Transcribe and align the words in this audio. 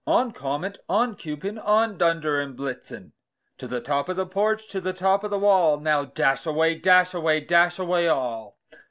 On! 0.07 0.31
Comet, 0.31 0.79
on! 0.89 1.13
Cupid, 1.15 1.59
on! 1.59 1.95
Dunder 1.95 2.39
and 2.39 2.57
Blitzen 2.57 3.11
To 3.59 3.67
the 3.67 3.79
top 3.81 4.09
of 4.09 4.15
the 4.15 4.25
porch, 4.25 4.67
to 4.69 4.81
the 4.81 4.93
top 4.93 5.23
of 5.23 5.29
the 5.29 5.37
wall! 5.37 5.79
Now, 5.79 6.05
dash 6.05 6.47
away, 6.47 6.73
dash 6.73 7.13
away, 7.13 7.41
dash 7.41 7.77
away 7.77 8.07
all!" 8.07 8.57